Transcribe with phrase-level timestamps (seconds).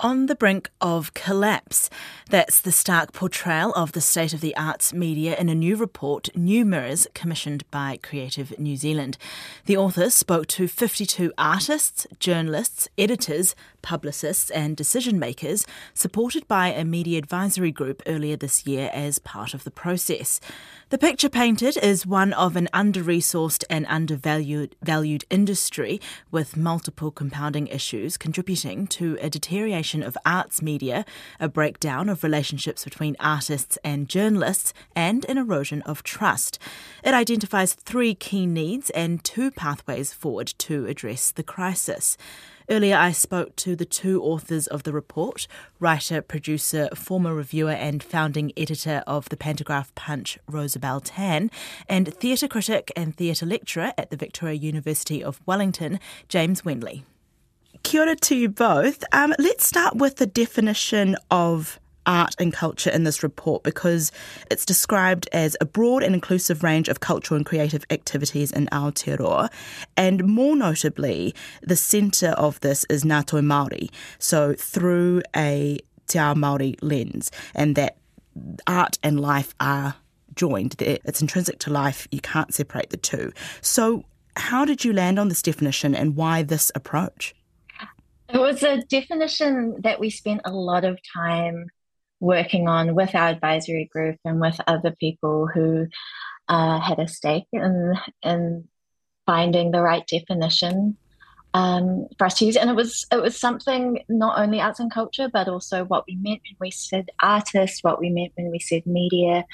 [0.00, 1.88] on the brink of collapse.
[2.28, 6.28] That's the stark portrayal of the state of the arts media in a new report,
[6.34, 9.18] New Mirrors, commissioned by Creative New Zealand.
[9.66, 16.84] The authors spoke to 52 artists, journalists, editors, publicists, and decision makers, supported by a
[16.84, 20.40] media advisory group earlier this year as part of the process.
[20.90, 27.10] The picture painted is one of an under resourced and undervalued valued industry with multiple
[27.10, 31.04] compounding issues contributing to a deterioration of arts media,
[31.38, 36.58] a breakdown of relationships between artists and journalists, and an erosion of trust.
[37.04, 42.16] It identifies three key needs and two pathways forward to address the crisis.
[42.70, 45.48] Earlier, I spoke to the two authors of the report
[45.80, 51.50] writer, producer, former reviewer, and founding editor of the Pantograph Punch, Rosabelle Tan,
[51.88, 55.98] and theatre critic and theatre lecturer at the Victoria University of Wellington,
[56.28, 57.02] James Wenley.
[57.82, 59.02] Kia ora to you both.
[59.10, 64.10] Um, let's start with the definition of art and culture in this report because
[64.50, 69.48] it's described as a broad and inclusive range of cultural and creative activities in Aotearoa.
[69.96, 76.18] And more notably, the centre of this is Ngā Toi Māori, so through a Te
[76.18, 77.96] Ao Māori lens, and that
[78.66, 79.94] art and life are
[80.34, 80.74] joined.
[80.80, 83.32] It's intrinsic to life, you can't separate the two.
[83.60, 84.04] So,
[84.36, 87.34] how did you land on this definition and why this approach?
[88.32, 91.66] It was a definition that we spent a lot of time
[92.20, 95.86] working on with our advisory group and with other people who
[96.48, 98.68] uh, had a stake in in
[99.26, 100.96] finding the right definition
[101.54, 102.56] um, for us to use.
[102.56, 106.16] And it was it was something not only arts and culture, but also what we
[106.16, 109.44] meant when we said artist, what we meant when we said media.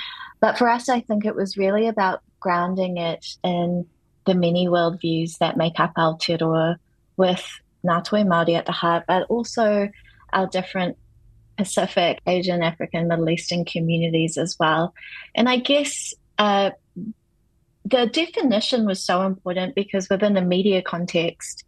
[0.41, 3.87] But for us, I think it was really about grounding it in
[4.27, 6.77] the many worldviews that make up Aotearoa
[7.17, 7.45] with
[7.85, 9.89] Ngā Toi Māori at the heart, but also
[10.33, 10.99] our different
[11.57, 14.95] Pacific, Asian, African, Middle Eastern communities as well.
[15.35, 16.71] And I guess uh,
[17.85, 21.65] the definition was so important because within a media context,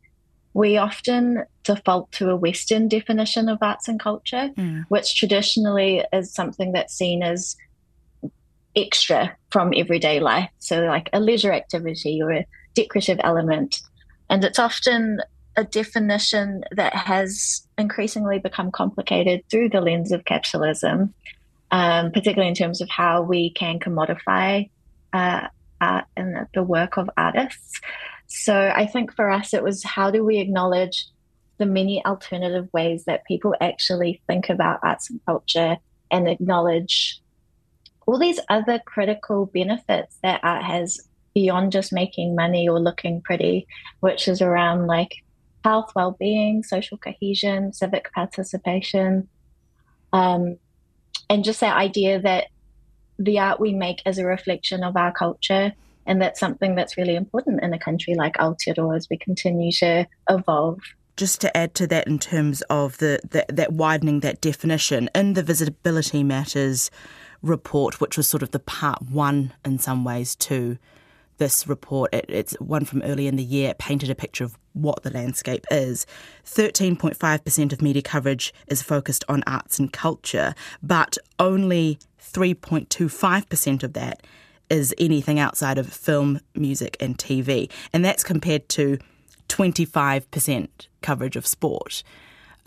[0.54, 4.84] we often default to a Western definition of arts and culture, mm.
[4.88, 7.56] which traditionally is something that's seen as
[8.74, 10.50] extra from everyday life.
[10.58, 13.80] So, like a leisure activity or a decorative element.
[14.30, 15.20] And it's often
[15.58, 21.12] a definition that has increasingly become complicated through the lens of capitalism,
[21.72, 24.70] um, particularly in terms of how we can commodify
[25.12, 25.48] uh,
[25.80, 27.80] art and the work of artists.
[28.28, 31.06] So I think for us, it was how do we acknowledge
[31.58, 35.76] the many alternative ways that people actually think about arts and culture
[36.12, 37.20] and acknowledge
[38.06, 41.00] all these other critical benefits that art has
[41.34, 43.66] beyond just making money or looking pretty,
[44.00, 45.16] which is around like
[45.64, 49.28] health, well-being, social cohesion, civic participation,
[50.12, 50.58] um,
[51.28, 52.46] and just that idea that
[53.18, 55.72] the art we make is a reflection of our culture,
[56.06, 60.06] and that's something that's really important in a country like Aotearoa as we continue to
[60.30, 60.80] evolve.
[61.16, 65.34] Just to add to that, in terms of the, the that widening that definition in
[65.34, 66.90] the visibility matters
[67.42, 70.78] report, which was sort of the part one in some ways too
[71.38, 75.02] this report, it, it's one from early in the year, painted a picture of what
[75.02, 76.06] the landscape is.
[76.44, 84.22] 13.5% of media coverage is focused on arts and culture, but only 3.25% of that
[84.70, 87.70] is anything outside of film, music, and TV.
[87.92, 88.98] And that's compared to
[89.48, 90.68] 25%
[91.00, 92.02] coverage of sport.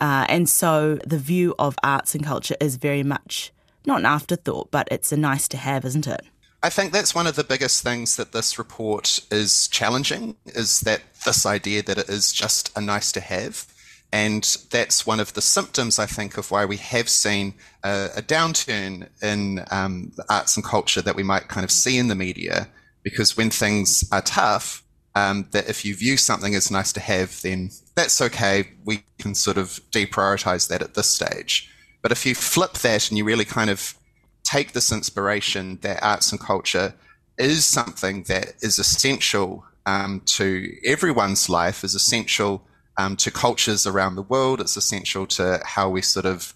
[0.00, 3.52] Uh, and so the view of arts and culture is very much
[3.86, 6.24] not an afterthought, but it's a nice to have, isn't it?
[6.62, 11.02] I think that's one of the biggest things that this report is challenging is that
[11.24, 13.66] this idea that it is just a nice to have.
[14.12, 18.22] And that's one of the symptoms, I think, of why we have seen a, a
[18.22, 22.14] downturn in um, the arts and culture that we might kind of see in the
[22.14, 22.68] media.
[23.02, 24.84] Because when things are tough,
[25.14, 28.68] um, that if you view something as nice to have, then that's okay.
[28.84, 31.70] We can sort of deprioritize that at this stage.
[32.02, 33.94] But if you flip that and you really kind of
[34.52, 36.94] take this inspiration that arts and culture
[37.38, 42.62] is something that is essential um, to everyone's life, is essential
[42.98, 44.60] um, to cultures around the world.
[44.60, 46.54] It's essential to how we sort of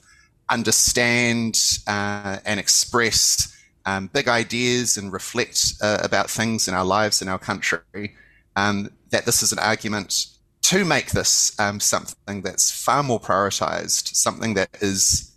[0.51, 3.53] understand uh, and express
[3.87, 8.15] um, big ideas and reflect uh, about things in our lives in our country.
[8.57, 10.27] Um, that this is an argument
[10.63, 15.36] to make this um, something that's far more prioritized, something that is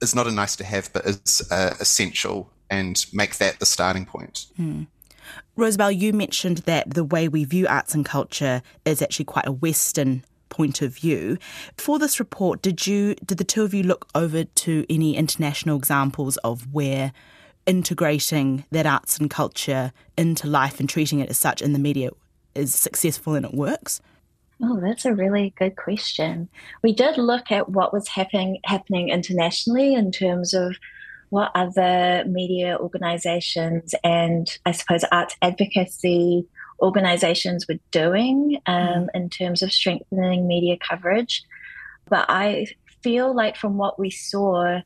[0.00, 4.06] is not a nice to have, but is uh, essential, and make that the starting
[4.06, 4.46] point.
[4.58, 4.86] Mm.
[5.56, 9.52] Rosabelle, you mentioned that the way we view arts and culture is actually quite a
[9.52, 11.38] Western point of view.
[11.76, 15.76] For this report, did you did the two of you look over to any international
[15.76, 17.12] examples of where
[17.66, 22.10] integrating that arts and culture into life and treating it as such in the media
[22.54, 24.00] is successful and it works?
[24.62, 26.48] Oh, that's a really good question.
[26.82, 30.76] We did look at what was happening happening internationally in terms of
[31.30, 36.46] what other media organizations and I suppose arts advocacy
[36.80, 39.06] organizations were doing um, mm.
[39.14, 41.42] in terms of strengthening media coverage.
[42.08, 42.66] But I
[43.02, 44.80] feel like from what we saw,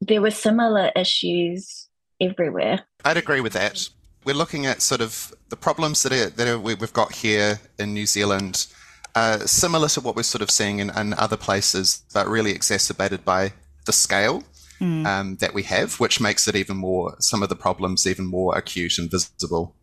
[0.00, 1.88] there were similar issues
[2.20, 2.80] everywhere.
[3.04, 3.88] I'd agree with that.
[4.28, 7.94] We're looking at sort of the problems that, are, that are, we've got here in
[7.94, 8.66] New Zealand,
[9.14, 13.24] uh, similar to what we're sort of seeing in, in other places, but really exacerbated
[13.24, 13.54] by
[13.86, 14.42] the scale
[14.82, 15.06] mm.
[15.06, 18.54] um, that we have, which makes it even more, some of the problems even more
[18.54, 19.74] acute and visible.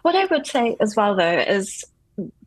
[0.00, 1.84] What I would say as well, though, is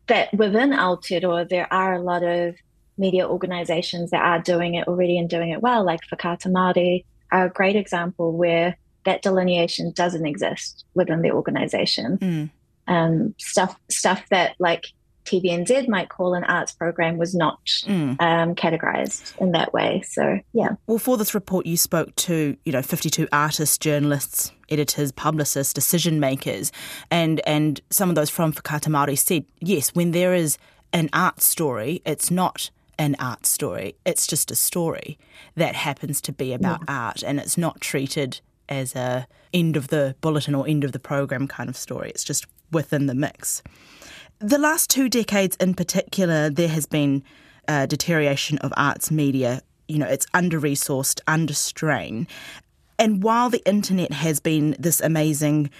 [0.08, 2.56] that within Aotearoa, there are a lot of
[2.96, 7.46] media organizations that are doing it already and doing it well, like Whakaata Māori are
[7.46, 12.18] a great example where that delineation doesn't exist within the organization.
[12.18, 12.50] Mm.
[12.86, 14.86] Um, stuff stuff that like
[15.28, 18.20] TVNZ might call an arts program was not mm.
[18.20, 20.02] um, categorized in that way.
[20.06, 20.70] So, yeah.
[20.86, 26.18] Well, for this report, you spoke to, you know, 52 artists, journalists, editors, publicists, decision
[26.18, 26.72] makers,
[27.10, 30.56] and, and some of those from Whakaata Māori said, yes, when there is
[30.92, 33.96] an art story, it's not an art story.
[34.06, 35.18] It's just a story
[35.56, 37.06] that happens to be about yeah.
[37.06, 40.98] art and it's not treated as a end of the bulletin or end of the
[40.98, 42.10] program kind of story.
[42.10, 43.62] It's just within the mix.
[44.40, 47.24] The last two decades in particular, there has been
[47.66, 49.62] a deterioration of arts media.
[49.88, 52.28] You know, it's under resourced, under strain.
[52.98, 55.70] And while the internet has been this amazing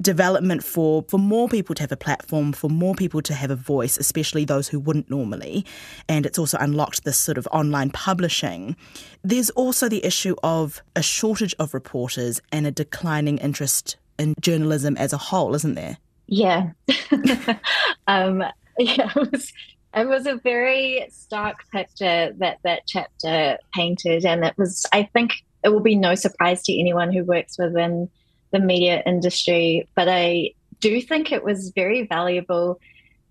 [0.00, 3.56] development for for more people to have a platform, for more people to have a
[3.56, 5.64] voice, especially those who wouldn't normally.
[6.08, 8.76] And it's also unlocked this sort of online publishing.
[9.22, 14.96] There's also the issue of a shortage of reporters and a declining interest in journalism
[14.96, 15.98] as a whole, isn't there?
[16.26, 16.70] Yeah.
[18.06, 18.44] um,
[18.78, 19.52] yeah, it was,
[19.94, 24.24] it was a very stark picture that that chapter painted.
[24.24, 25.32] And it was, I think,
[25.64, 28.08] it will be no surprise to anyone who works within
[28.52, 32.80] the media industry, but I do think it was very valuable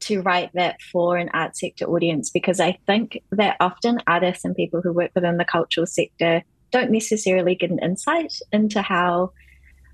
[0.02, 4.56] to write that for an art sector audience because I think that often artists and
[4.56, 9.32] people who work within the cultural sector don't necessarily get an insight into how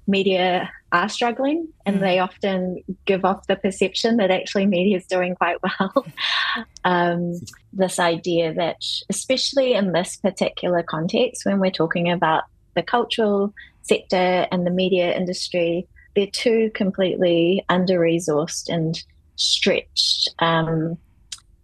[0.08, 2.00] media are struggling and mm.
[2.02, 6.06] they often give off the perception that actually media is doing quite well.
[6.84, 7.34] um,
[7.74, 8.78] this idea that,
[9.10, 12.44] especially in this particular context, when we're talking about
[12.76, 13.54] the cultural
[13.88, 19.02] sector and the media industry, they're two completely under resourced and
[19.36, 20.98] stretched um,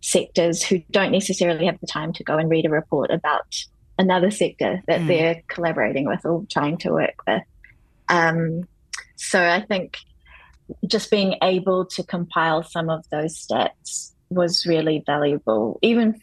[0.01, 3.55] sectors who don't necessarily have the time to go and read a report about
[3.97, 5.07] another sector that mm.
[5.07, 7.43] they're collaborating with or trying to work with.
[8.09, 8.67] Um,
[9.15, 9.97] so I think
[10.87, 15.79] just being able to compile some of those stats was really valuable.
[15.81, 16.19] Even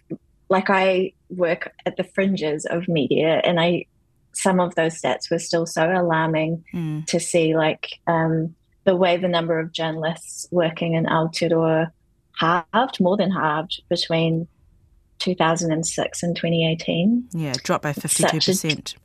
[0.48, 3.86] like I work at the fringes of media and I
[4.38, 7.04] some of those stats were still so alarming mm.
[7.06, 8.54] to see, like um,
[8.84, 11.90] the way the number of journalists working in Aotearoa
[12.38, 14.46] halved, more than halved between
[15.18, 17.28] 2006 and 2018.
[17.32, 18.94] Yeah, dropped by 52%.
[18.94, 18.98] A,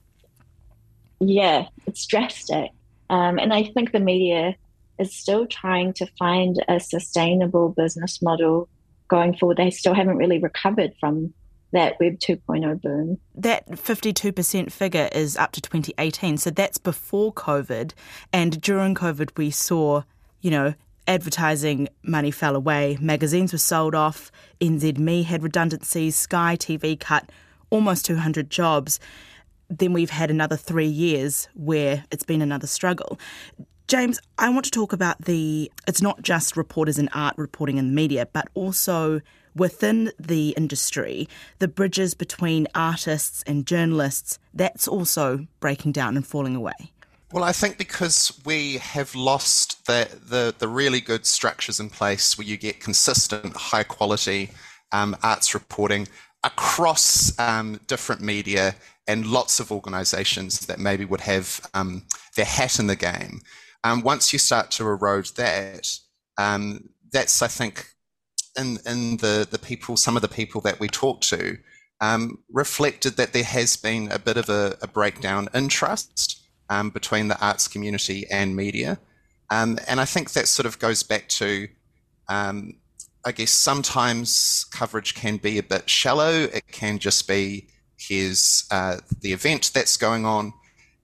[1.19, 2.69] yeah, it's drastic.
[3.09, 4.55] Um, and I think the media
[4.99, 8.69] is still trying to find a sustainable business model
[9.07, 9.57] going forward.
[9.57, 11.33] They still haven't really recovered from
[11.73, 13.19] that Web 2.0 boom.
[13.35, 17.93] That 52% figure is up to 2018, so that's before COVID.
[18.31, 20.03] And during COVID, we saw,
[20.41, 20.73] you know,
[21.07, 27.29] advertising money fell away, magazines were sold off, NZME had redundancies, Sky TV cut
[27.69, 28.99] almost 200 jobs.
[29.69, 33.19] Then we've had another three years where it's been another struggle.
[33.87, 37.87] James, I want to talk about the it's not just reporters in art reporting in
[37.87, 39.19] the media, but also
[39.55, 41.27] within the industry,
[41.59, 46.91] the bridges between artists and journalists, that's also breaking down and falling away.
[47.31, 52.37] Well, I think because we have lost the, the, the really good structures in place
[52.37, 54.51] where you get consistent, high quality
[54.91, 56.07] um, arts reporting
[56.43, 58.75] across um, different media
[59.07, 62.03] and lots of organizations that maybe would have um,
[62.35, 63.41] their hat in the game.
[63.83, 65.97] Um, once you start to erode that,
[66.37, 67.92] um, that's, I think,
[68.57, 71.57] in in the the people, some of the people that we talked to,
[72.01, 76.89] um, reflected that there has been a bit of a, a breakdown in trust um,
[76.89, 78.99] between the arts community and media,
[79.49, 81.67] um, and I think that sort of goes back to
[82.29, 82.75] um,
[83.25, 86.31] I guess sometimes coverage can be a bit shallow.
[86.31, 87.67] It can just be
[87.97, 90.53] here's uh, the event that's going on.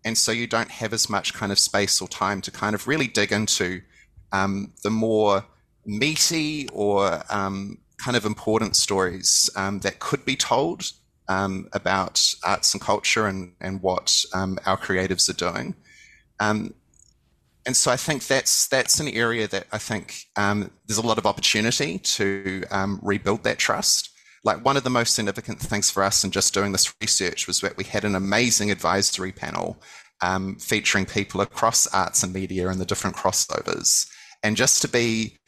[0.03, 2.87] And so you don't have as much kind of space or time to kind of
[2.87, 3.81] really dig into
[4.31, 5.45] um, the more
[5.89, 10.91] meaty or um, kind of important stories um, that could be told
[11.27, 15.75] um, about arts and culture and, and what um, our creatives are doing.
[16.39, 16.73] Um,
[17.65, 21.25] and so I think that's that's an area that I think there's a lot of
[21.25, 22.63] opportunity to
[23.01, 24.09] rebuild that trust.
[24.43, 27.59] Like one of the most significant things for us in just doing this research was
[27.59, 29.81] that we had an amazing advisory panel
[30.21, 34.07] um, featuring people across arts and media and the different crossovers,
[34.41, 35.38] and just to be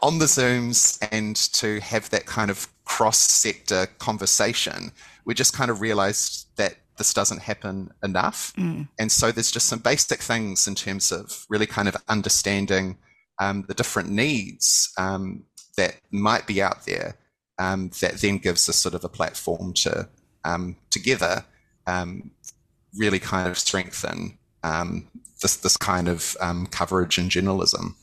[0.00, 4.92] on the Zooms and to have that kind of cross sector conversation,
[5.24, 8.52] we just kind of realized that this doesn't happen enough.
[8.56, 8.88] Mm.
[8.98, 12.98] And so there's just some basic things in terms of really kind of understanding
[13.40, 15.44] um, the different needs um,
[15.76, 17.16] that might be out there
[17.58, 20.08] um, that then gives us sort of a platform to
[20.44, 21.44] um, together
[21.86, 22.30] um,
[22.96, 25.08] really kind of strengthen um,
[25.40, 26.36] this, this kind of
[26.70, 27.96] coverage and journalism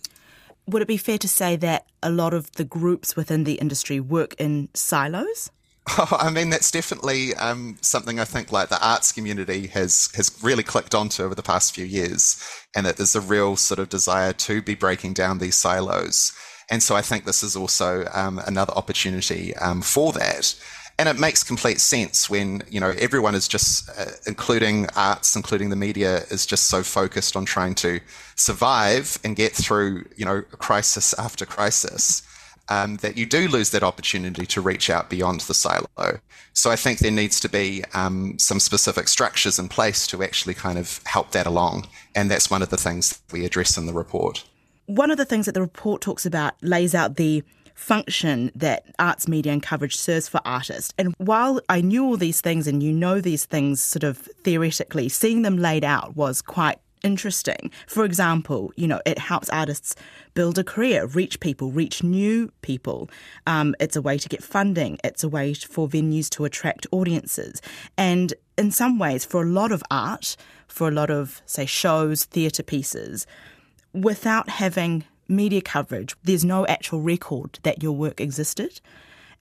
[0.71, 3.99] would it be fair to say that a lot of the groups within the industry
[3.99, 5.51] work in silos?
[5.97, 10.37] Oh, I mean, that's definitely um, something I think like the arts community has has
[10.41, 12.41] really clicked onto over the past few years,
[12.75, 16.33] and that there's a real sort of desire to be breaking down these silos.
[16.71, 20.53] And so I think this is also um, another opportunity um, for that
[20.99, 25.69] and it makes complete sense when you know everyone is just uh, including arts including
[25.69, 27.99] the media is just so focused on trying to
[28.35, 32.21] survive and get through you know crisis after crisis
[32.67, 36.19] um, that you do lose that opportunity to reach out beyond the silo.
[36.53, 40.53] So i think there needs to be um, some specific structures in place to actually
[40.53, 41.87] kind of help that along.
[42.13, 44.43] And that's one of the things we address in the report.
[44.87, 47.43] One of the things that the report talks about lays out the
[47.79, 50.93] function that arts media and coverage serves for artists.
[50.97, 55.07] And while I knew all these things and you know these things sort of theoretically,
[55.07, 57.71] seeing them laid out was quite interesting.
[57.87, 59.95] For example, you know, it helps artists
[60.33, 63.09] build a career, reach people, reach new people.
[63.47, 64.99] Um, it's a way to get funding.
[65.05, 67.61] It's a way for venues to attract audiences.
[67.97, 70.35] And in some ways, for a lot of art,
[70.67, 73.25] for a lot of, say, shows, theatre pieces,
[73.93, 78.81] without having media coverage, there's no actual record that your work existed.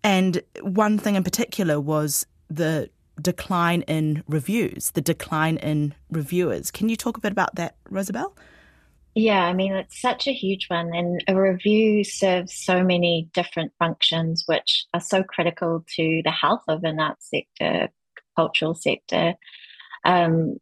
[0.04, 2.90] And one thing in particular was the
[3.20, 6.70] decline in reviews, the decline in reviewers.
[6.70, 8.36] Can you talk a bit about that, Rosabelle?
[9.14, 10.94] Yeah, I mean, it's such a huge one.
[10.94, 16.62] And a review serves so many different functions, which are so critical to the health
[16.68, 17.88] of an arts sector,
[18.36, 19.34] cultural sector.
[20.04, 20.58] Um,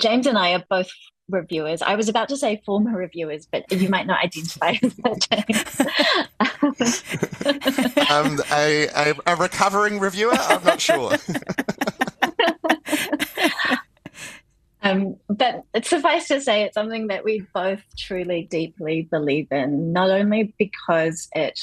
[0.00, 0.92] James and I are both
[1.30, 1.82] reviewers.
[1.82, 5.16] I was about to say former reviewers, but you might not identify as that.
[8.10, 10.34] um, a, a, a recovering reviewer?
[10.34, 11.12] I'm not sure.
[14.82, 20.10] Um, but suffice to say, it's something that we both truly, deeply believe in, not
[20.10, 21.60] only because it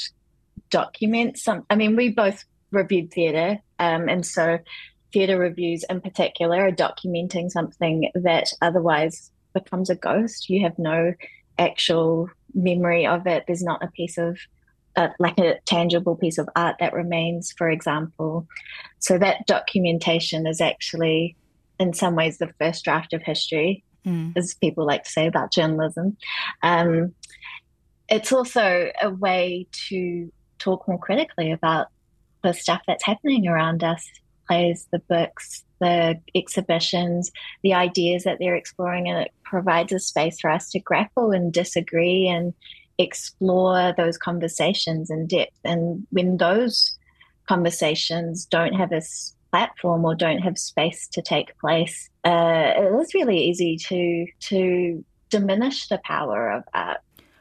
[0.70, 4.58] documents some, I mean, we both reviewed theatre, um, and so
[5.12, 9.30] theatre reviews in particular are documenting something that otherwise
[9.64, 10.48] becomes a ghost.
[10.48, 11.14] You have no
[11.58, 13.44] actual memory of it.
[13.46, 14.38] There's not a piece of
[14.96, 18.46] uh, like a tangible piece of art that remains, for example.
[18.98, 21.36] So that documentation is actually,
[21.78, 24.32] in some ways, the first draft of history, mm.
[24.36, 26.16] as people like to say about journalism.
[26.62, 27.14] Um,
[28.08, 31.88] it's also a way to talk more critically about
[32.42, 34.04] the stuff that's happening around us
[34.48, 37.30] plays, the books, the exhibitions,
[37.62, 41.52] the ideas that they're exploring, and it provides a space for us to grapple and
[41.52, 42.54] disagree and
[42.98, 45.56] explore those conversations in depth.
[45.64, 46.98] And when those
[47.46, 49.02] conversations don't have a
[49.50, 55.04] platform or don't have space to take place, uh, it is really easy to to
[55.30, 57.00] diminish the power of art.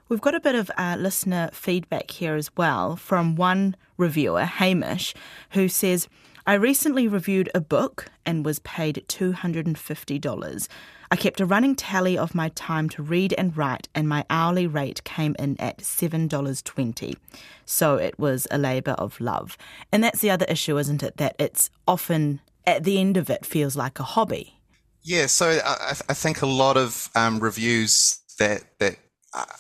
[0.09, 5.13] We've got a bit of uh, listener feedback here as well from one reviewer, Hamish,
[5.51, 6.07] who says,
[6.48, 10.68] I recently reviewed a book and was paid $250.
[11.12, 14.66] I kept a running tally of my time to read and write, and my hourly
[14.66, 17.18] rate came in at $7.20.
[17.66, 19.58] So it was a labour of love.
[19.92, 21.18] And that's the other issue, isn't it?
[21.18, 24.62] That it's often, at the end of it, feels like a hobby.
[25.04, 28.96] Yeah, so I, I think a lot of um, reviews that, that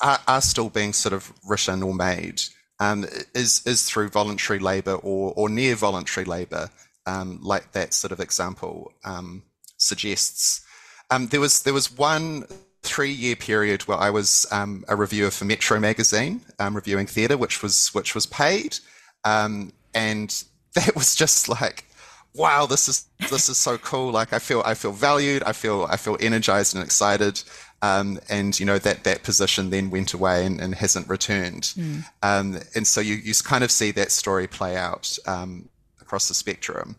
[0.01, 2.43] are, are still being sort of written or made
[2.79, 6.69] um, is is through voluntary labour or or near voluntary labour,
[7.05, 9.43] um, like that sort of example um,
[9.77, 10.61] suggests.
[11.09, 12.45] Um, there was there was one
[12.83, 17.37] three year period where I was um, a reviewer for Metro magazine, um, reviewing theatre,
[17.37, 18.79] which was which was paid,
[19.25, 19.73] and
[20.75, 21.85] that was just like,
[22.33, 24.11] wow, this is this is so cool.
[24.11, 27.41] Like I feel I feel valued, I feel I feel energized and excited.
[27.81, 31.63] Um, and you know that that position then went away and, and hasn't returned.
[31.77, 32.05] Mm.
[32.23, 35.69] Um, and so you you kind of see that story play out um,
[36.01, 36.95] across the spectrum.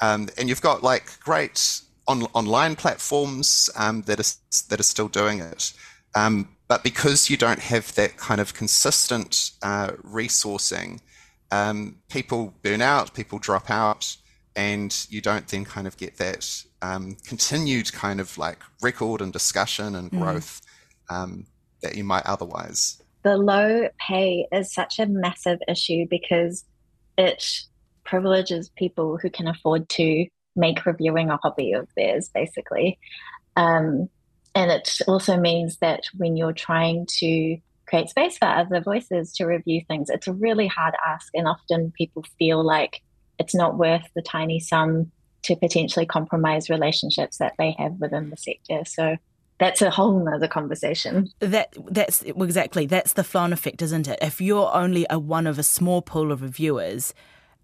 [0.00, 4.32] Um, and you've got like great on, online platforms um, that are
[4.68, 5.72] that are still doing it.
[6.14, 11.00] Um, but because you don't have that kind of consistent uh, resourcing,
[11.52, 14.16] um, people burn out, people drop out,
[14.56, 19.32] and you don't then kind of get that um, continued kind of like record and
[19.32, 20.18] discussion and mm.
[20.18, 20.62] growth
[21.10, 21.44] mm.
[21.82, 23.00] that you might otherwise.
[23.22, 26.64] The low pay is such a massive issue because
[27.18, 27.44] it
[28.04, 32.98] privileges people who can afford to make reviewing a hobby of theirs, basically.
[33.56, 34.08] Um,
[34.54, 39.44] and it also means that when you're trying to create space for other voices to
[39.44, 41.28] review things, it's a really hard ask.
[41.34, 43.02] And often people feel like
[43.38, 45.10] it's not worth the tiny sum
[45.42, 48.84] to potentially compromise relationships that they have within the sector.
[48.84, 49.16] So
[49.58, 51.30] that's a whole nother conversation.
[51.40, 54.18] That that's exactly that's the flow effect, isn't it?
[54.20, 57.14] If you're only a one of a small pool of reviewers,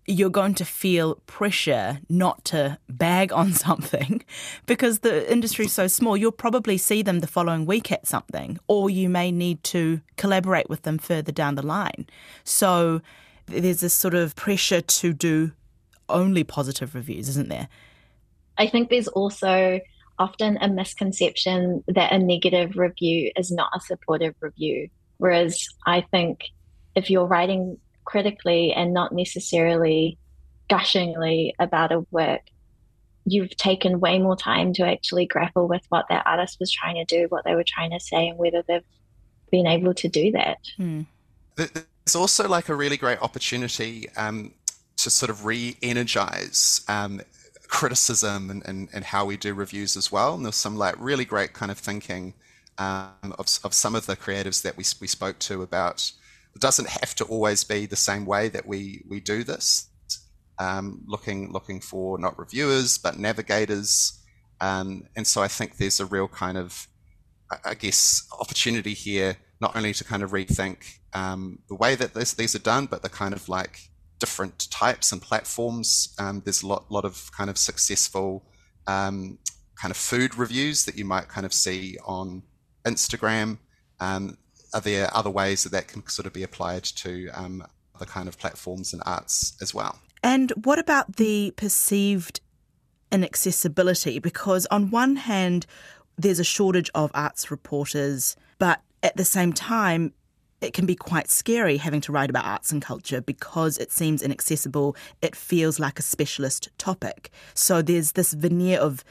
[0.06, 4.24] you're going to feel pressure not to bag on something
[4.66, 6.16] because the industry's so small.
[6.16, 10.68] You'll probably see them the following week at something, or you may need to collaborate
[10.68, 12.06] with them further down the line.
[12.44, 13.02] So
[13.46, 15.52] there's this sort of pressure to do
[16.12, 17.68] only positive reviews, isn't there?
[18.58, 19.80] I think there's also
[20.18, 24.88] often a misconception that a negative review is not a supportive review.
[25.18, 26.44] Whereas I think
[26.94, 30.18] if you're writing critically and not necessarily
[30.68, 32.42] gushingly about a work,
[33.24, 37.04] you've taken way more time to actually grapple with what that artist was trying to
[37.04, 38.84] do, what they were trying to say, and whether they've
[39.50, 40.58] been able to do that.
[40.76, 41.02] Hmm.
[41.56, 44.52] There's also like a really great opportunity um,
[45.02, 47.20] to sort of re-energize um,
[47.68, 50.34] criticism and, and, and, how we do reviews as well.
[50.34, 52.34] And there's some like really great kind of thinking
[52.78, 56.12] um, of, of some of the creatives that we, we spoke to about
[56.54, 59.88] it doesn't have to always be the same way that we we do this.
[60.58, 64.22] Um, looking looking for not reviewers but navigators,
[64.60, 66.86] um, and so I think there's a real kind of
[67.64, 72.34] I guess opportunity here not only to kind of rethink um, the way that this,
[72.34, 73.90] these are done, but the kind of like
[74.22, 76.14] different types and platforms.
[76.16, 78.44] Um, there's a lot lot of kind of successful
[78.86, 79.38] um,
[79.74, 82.44] kind of food reviews that you might kind of see on
[82.84, 83.58] Instagram.
[83.98, 84.38] Um,
[84.72, 88.28] are there other ways that that can sort of be applied to um, other kind
[88.28, 89.98] of platforms and arts as well?
[90.22, 92.40] And what about the perceived
[93.10, 94.20] inaccessibility?
[94.20, 95.66] Because on one hand,
[96.16, 100.12] there's a shortage of arts reporters, but at the same time,
[100.62, 104.22] it can be quite scary having to write about arts and culture because it seems
[104.22, 104.96] inaccessible.
[105.20, 107.30] It feels like a specialist topic.
[107.54, 109.04] So there's this veneer of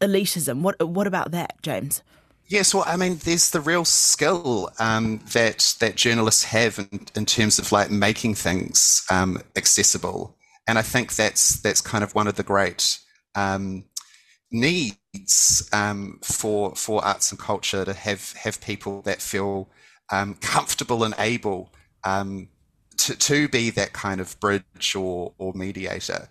[0.00, 0.60] elitism.
[0.60, 2.02] What what about that, James?
[2.46, 7.24] Yes, well, I mean, there's the real skill um, that that journalists have in, in,
[7.24, 10.36] terms of like making things um, accessible,
[10.68, 12.98] and I think that's that's kind of one of the great
[13.34, 13.84] um,
[14.50, 19.70] needs um, for for arts and culture to have have people that feel
[20.10, 21.72] um, comfortable and able
[22.04, 22.48] um,
[22.98, 26.28] to to be that kind of bridge or or mediator,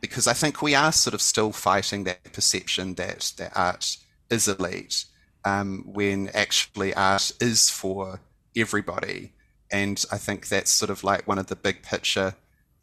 [0.00, 3.96] because I think we are sort of still fighting that perception that that art
[4.30, 5.04] is elite
[5.44, 8.20] um, when actually art is for
[8.56, 9.32] everybody.
[9.70, 12.34] And I think that's sort of like one of the big picture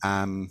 [0.03, 0.49] um,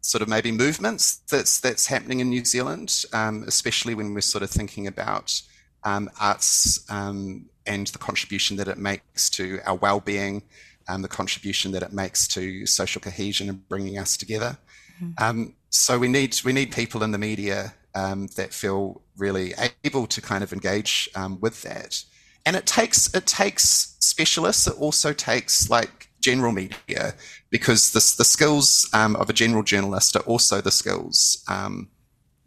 [0.00, 4.42] sort of maybe movements that's that's happening in New Zealand, um, especially when we're sort
[4.42, 5.40] of thinking about
[5.84, 10.42] um, arts um, and the contribution that it makes to our well-being,
[10.88, 14.58] um, the contribution that it makes to social cohesion and bringing us together.
[15.00, 15.50] Mm-hmm.
[15.70, 19.54] so we need we need people in the media um, that feel really
[19.84, 22.02] able to kind of engage um, with that.
[22.46, 24.66] And it takes it takes specialists.
[24.66, 27.14] It also takes like general media
[27.50, 31.88] because the the skills um, of a general journalist are also the skills um,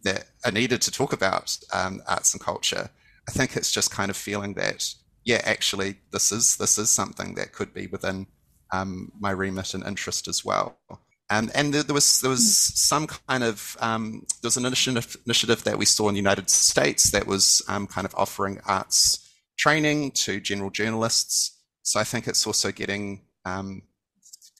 [0.03, 2.89] that are needed to talk about um, arts and culture.
[3.27, 7.35] I think it's just kind of feeling that yeah, actually, this is this is something
[7.35, 8.27] that could be within
[8.71, 10.77] um, my remit and interest as well.
[11.29, 15.15] Um, and there, there, was there was some kind of um, there was an initiative,
[15.25, 19.29] initiative that we saw in the United States that was um, kind of offering arts
[19.57, 21.57] training to general journalists.
[21.83, 23.83] So I think it's also getting um,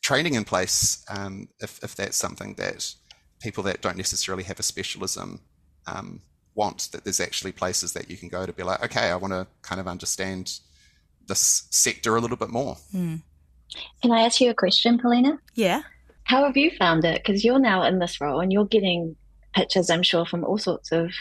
[0.02, 2.93] training in place um, if, if that's something that
[3.41, 5.41] people that don't necessarily have a specialism
[5.88, 6.21] um,
[6.55, 9.33] want that there's actually places that you can go to be like, okay, I want
[9.33, 10.59] to kind of understand
[11.27, 12.77] this sector a little bit more.
[12.93, 13.21] Mm.
[14.01, 15.39] Can I ask you a question, Paulina?
[15.55, 15.83] Yeah.
[16.23, 17.23] How have you found it?
[17.23, 19.15] Because you're now in this role and you're getting
[19.53, 21.11] pictures, I'm sure, from all sorts of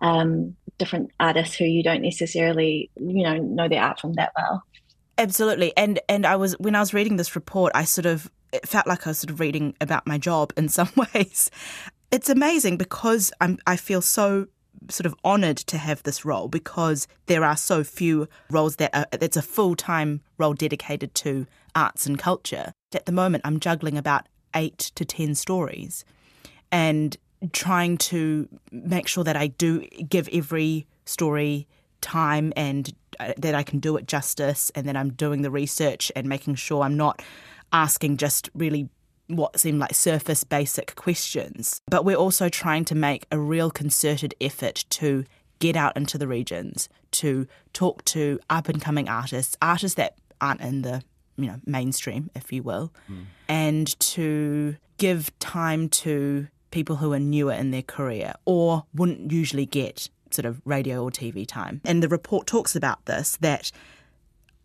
[0.00, 4.62] um, different artists who you don't necessarily, you know, know their art from that well.
[5.16, 5.72] Absolutely.
[5.76, 8.86] And and I was when I was reading this report, I sort of it felt
[8.86, 11.50] like I was sort of reading about my job in some ways.
[12.10, 14.48] It's amazing because I'm I feel so
[14.90, 19.06] sort of honored to have this role because there are so few roles that are
[19.12, 22.72] it's a full-time role dedicated to arts and culture.
[22.94, 26.04] At the moment I'm juggling about 8 to 10 stories
[26.70, 27.16] and
[27.52, 31.66] trying to make sure that I do give every story
[32.00, 36.10] time and uh, that I can do it justice and that I'm doing the research
[36.16, 37.22] and making sure I'm not
[37.72, 38.88] asking just really
[39.28, 41.80] what seem like surface basic questions.
[41.88, 45.24] But we're also trying to make a real concerted effort to
[45.58, 50.60] get out into the regions, to talk to up and coming artists, artists that aren't
[50.60, 51.02] in the
[51.36, 53.24] you know mainstream, if you will, mm.
[53.48, 59.66] and to give time to people who are newer in their career or wouldn't usually
[59.66, 61.80] get sort of radio or TV time.
[61.84, 63.70] And the report talks about this that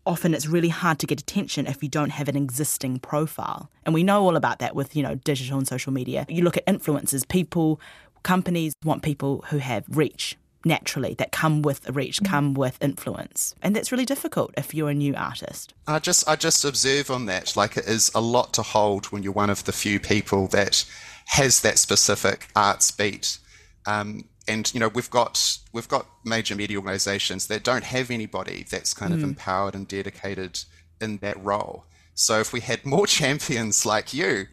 [0.06, 3.70] often it's really hard to get attention if you don't have an existing profile.
[3.84, 6.26] And we know all about that with, you know, digital and social media.
[6.28, 7.80] You look at influencers, people,
[8.22, 13.54] companies want people who have reach naturally that come with reach, come with influence.
[13.62, 15.74] And that's really difficult if you're a new artist.
[15.86, 19.22] I just I just observe on that like it is a lot to hold when
[19.22, 20.84] you're one of the few people that
[21.26, 23.38] has that specific arts beat.
[23.86, 28.64] Um, and you know we've got we've got major media organizations that don't have anybody
[28.70, 29.16] that's kind mm.
[29.16, 30.64] of empowered and dedicated
[31.00, 31.84] in that role.
[32.14, 34.46] So if we had more champions like you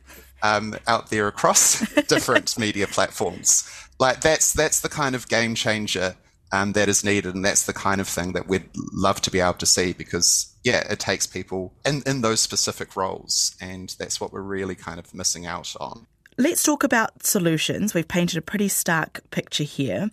[0.43, 6.15] um, out there across different media platforms like that's that's the kind of game changer
[6.51, 7.35] um, that is needed.
[7.35, 10.53] And that's the kind of thing that we'd love to be able to see because
[10.63, 13.55] yeah it takes people in, in those specific roles.
[13.59, 16.07] And that's what we're really kind of missing out on
[16.39, 17.95] Let's talk about solutions.
[17.95, 20.11] We've painted a pretty stark picture here.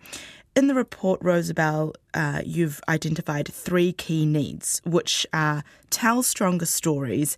[0.56, 7.36] In the report, Rosabelle, uh, you've identified three key needs, which are tell stronger stories,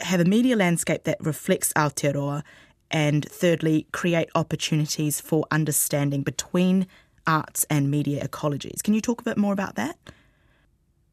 [0.00, 2.42] have a media landscape that reflects Aotearoa,
[2.90, 6.86] and thirdly, create opportunities for understanding between
[7.26, 8.82] arts and media ecologies.
[8.82, 9.96] Can you talk a bit more about that?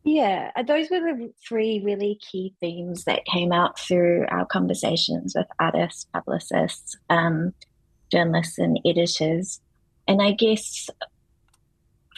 [0.04, 5.34] Yeah, uh, those were the three really key themes that came out through our conversations
[5.36, 7.54] with artists, publicists, um,
[8.12, 9.62] journalists, and editors.
[10.08, 10.90] And I guess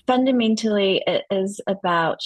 [0.07, 2.21] fundamentally, it is about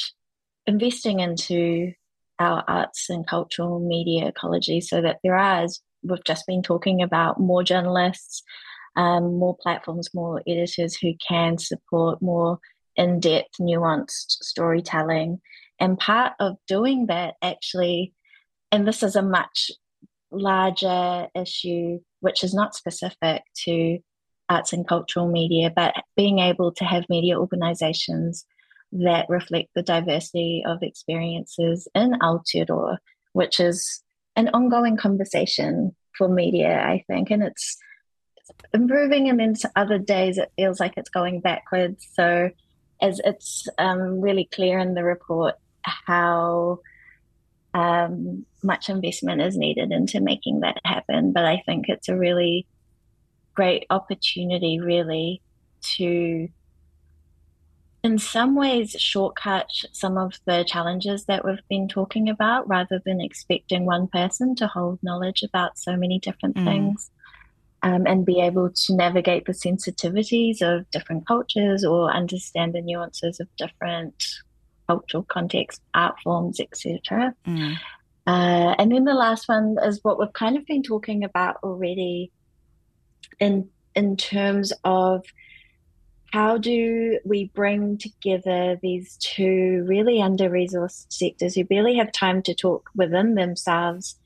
[0.66, 1.92] investing into
[2.40, 7.02] our arts and cultural media ecology so that there are, as we've just been talking
[7.02, 8.44] about, more journalists,
[8.96, 12.60] um, more platforms, more editors who can support more
[13.00, 15.42] in depth, nuanced storytelling.
[15.80, 18.14] And part of doing that actually,
[18.72, 19.72] and this is a much
[20.30, 23.98] larger issue, which is not specific to
[24.50, 28.46] arts and cultural media, but being able to have media organizations
[28.92, 32.98] that reflect the diversity of experiences in Aotearoa,
[33.34, 34.04] which is
[34.36, 37.32] an ongoing conversation for media, I think.
[37.32, 37.78] And it's,
[38.74, 42.08] improving, and then to other days it feels like it's going backwards.
[42.14, 42.50] So
[43.02, 46.80] as it's um, really clear in the report how
[47.74, 51.32] um, much investment is needed into making that happen.
[51.32, 52.68] But I think it's a really
[53.54, 55.42] great opportunity, really,
[55.96, 56.50] to
[58.02, 63.20] in some ways shortcut some of the challenges that we've been talking about rather than
[63.20, 66.64] expecting one person to hold knowledge about so many different mm.
[66.64, 67.12] things
[67.84, 73.40] um, and be able to navigate the sensitivities of different cultures or understand the nuances
[73.40, 74.24] of different
[74.88, 77.34] cultural contexts, art forms, etc.
[77.48, 77.76] Mm.
[78.28, 82.32] Uh, and then the last one is what we've kind of been talking about already,
[83.40, 85.26] in in terms of
[86.32, 92.54] how do we bring together these two really under-resourced sectors who barely have time to
[92.54, 94.20] talk within themselves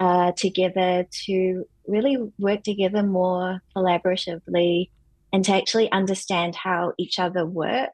[0.00, 4.88] uh, together to really work together more collaboratively
[5.32, 7.92] and to actually understand how each other work.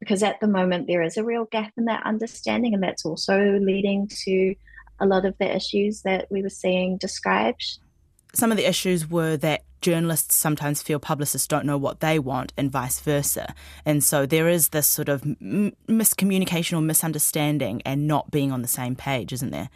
[0.00, 3.58] Because at the moment, there is a real gap in that understanding, and that's also
[3.58, 4.54] leading to
[5.00, 7.78] a lot of the issues that we were seeing described.
[8.34, 12.52] Some of the issues were that journalists sometimes feel publicists don't know what they want
[12.56, 13.54] and vice versa.
[13.84, 18.62] And so there is this sort of m- miscommunication or misunderstanding and not being on
[18.62, 19.70] the same page, isn't there?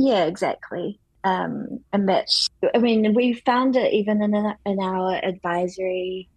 [0.00, 0.98] Yeah, exactly.
[1.24, 6.28] Um, and that's, I mean, we found it even in, a, in our advisory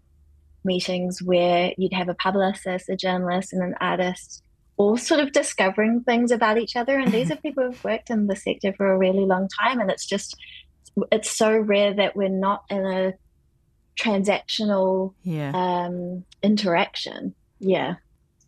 [0.65, 4.43] meetings where you'd have a publicist, a journalist, and an artist
[4.75, 6.99] all sort of discovering things about each other.
[6.99, 9.79] And these are people who've worked in the sector for a really long time.
[9.79, 10.35] And it's just,
[11.11, 13.13] it's so rare that we're not in a
[13.97, 15.51] transactional yeah.
[15.53, 17.33] um, interaction.
[17.59, 17.95] Yeah.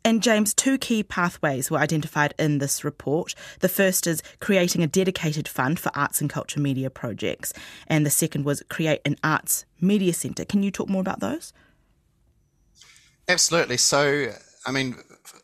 [0.06, 3.34] And James, two key pathways were identified in this report.
[3.62, 7.52] The first is creating a dedicated fund for arts and culture media projects,
[7.88, 10.46] and the second was create an arts media centre.
[10.46, 11.54] Can you talk more about those?
[13.28, 13.78] Absolutely.
[13.78, 14.32] So,
[14.68, 14.96] I mean,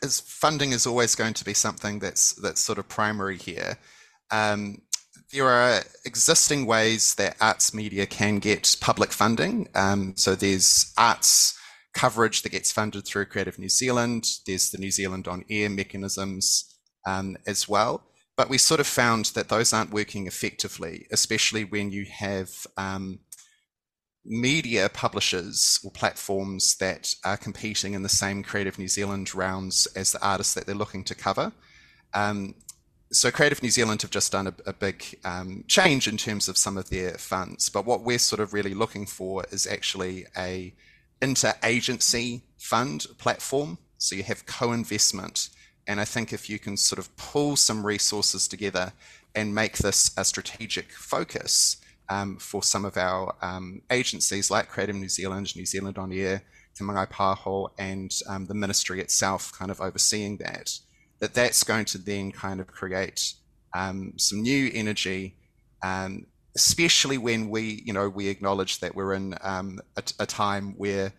[0.03, 3.79] funding is always going to be something that's that's sort of primary here.
[4.29, 4.83] Um,
[5.33, 9.69] there are existing ways that arts media can get public funding.
[9.73, 11.57] Um, so there's arts
[11.93, 14.25] coverage that gets funded through Creative New Zealand.
[14.45, 18.03] There's the New Zealand on air mechanisms um, as well.
[18.37, 23.19] But we sort of found that those aren't working effectively, especially when you have um,
[24.25, 30.11] media publishers or platforms that are competing in the same Creative New Zealand rounds as
[30.11, 31.51] the artists that they're looking to cover.
[32.13, 32.55] Um,
[33.11, 36.57] so Creative New Zealand have just done a, a big um, change in terms of
[36.57, 40.73] some of their funds, but what we're sort of really looking for is actually a
[41.21, 43.77] inter-agency fund platform.
[43.97, 45.49] So you have co-investment,
[45.87, 48.93] and I think if you can sort of pull some resources together
[49.35, 51.77] and make this a strategic focus
[52.09, 56.43] um, for some of our um, agencies like Creative New Zealand, New Zealand On Air,
[56.75, 60.79] Te Māngai Pāho, and um, the ministry itself kind of overseeing that
[61.19, 63.35] that that's going to then kind of create
[63.73, 65.35] um, some new energy,
[65.83, 70.73] um, especially when we, you know, we acknowledge that we're in um, a, a, time
[70.77, 71.13] where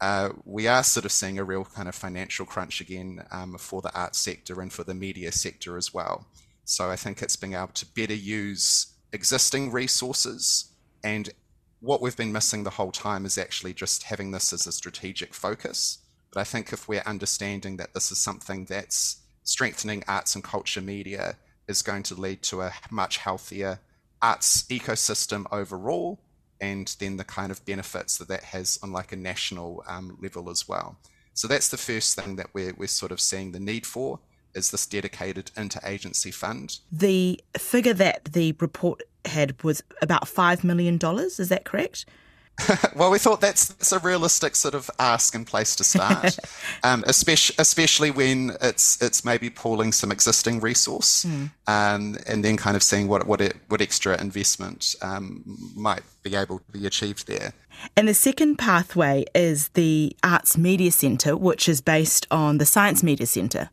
[0.00, 3.80] uh, we are sort of seeing a real kind of financial crunch again um, for
[3.80, 6.26] the arts sector and for the media sector as well.
[6.64, 10.72] So I think it's being able to better use existing resources
[11.04, 11.30] and
[11.80, 15.34] what we've been missing the whole time is actually just having this as a strategic
[15.34, 15.98] focus.
[16.32, 20.80] But I think if we're understanding that this is something that's strengthening arts and culture
[20.80, 23.80] media is going to lead to a much healthier
[24.22, 26.20] arts ecosystem overall
[26.60, 30.48] and then the kind of benefits that that has on like a national um, level
[30.48, 30.96] as well.
[31.34, 34.20] So that's the first thing that we're, we're sort of seeing the need for
[34.54, 36.78] is this dedicated interagency fund.
[36.90, 42.06] The figure that the report had was about $5 million is that correct
[42.96, 46.38] well, we thought that's, that's a realistic sort of ask and place to start,
[46.82, 51.50] um, especially especially when it's it's maybe pooling some existing resource, mm.
[51.66, 55.42] um, and then kind of seeing what what it, what extra investment um,
[55.74, 57.52] might be able to be achieved there.
[57.96, 63.02] And the second pathway is the Arts Media Centre, which is based on the Science
[63.02, 63.70] Media Centre.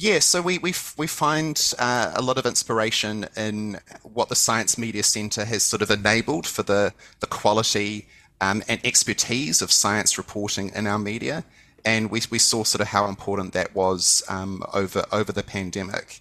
[0.00, 4.78] Yeah, so we we we find uh, a lot of inspiration in what the Science
[4.78, 8.06] Media Centre has sort of enabled for the the quality
[8.40, 11.42] um, and expertise of science reporting in our media,
[11.84, 16.20] and we we saw sort of how important that was um, over over the pandemic,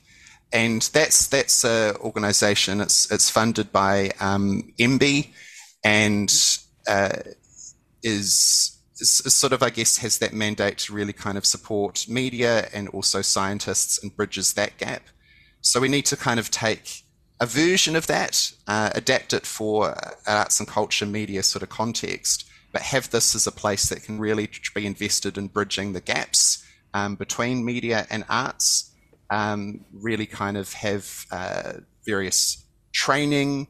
[0.52, 2.82] and that's that's a organisation.
[2.82, 5.28] It's it's funded by um, MBIE,
[5.84, 6.34] and
[6.88, 7.10] uh,
[8.02, 12.90] is sort of, I guess, has that mandate to really kind of support media and
[12.90, 15.04] also scientists and bridges that gap.
[15.62, 17.04] So we need to kind of take
[17.40, 22.46] a version of that, uh, adapt it for arts and culture media sort of context,
[22.72, 26.64] but have this as a place that can really be invested in bridging the gaps
[26.94, 28.92] um, between media and arts.
[29.30, 31.74] Um, really kind of have uh,
[32.06, 33.68] various training,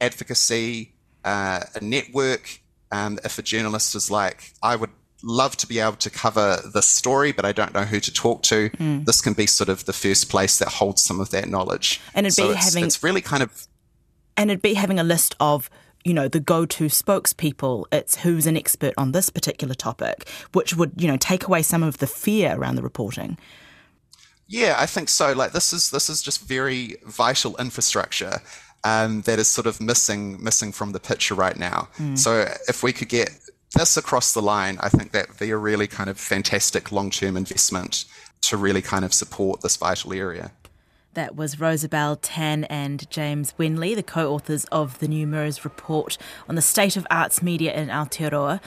[0.00, 2.60] advocacy, uh, a network
[2.96, 4.90] um, if a journalist is like, I would
[5.22, 8.42] love to be able to cover this story, but I don't know who to talk
[8.44, 9.04] to, mm.
[9.04, 12.00] this can be sort of the first place that holds some of that knowledge.
[12.14, 13.66] And it'd so be it's, having it's really kind of
[14.36, 15.70] and it'd be having a list of
[16.04, 20.92] you know the go-to spokespeople it's who's an expert on this particular topic which would
[20.96, 23.36] you know take away some of the fear around the reporting
[24.46, 28.40] yeah i think so like this is this is just very vital infrastructure
[28.84, 31.88] um, that is sort of missing missing from the picture right now.
[31.98, 32.18] Mm.
[32.18, 33.30] So if we could get
[33.74, 37.10] this across the line, I think that would be a really kind of fantastic long
[37.10, 38.04] term investment
[38.42, 40.52] to really kind of support this vital area.
[41.14, 46.18] That was Rosabelle Tan and James Wenley, the co authors of the New Mirrors report
[46.46, 48.60] on the state of arts media in Aotearoa.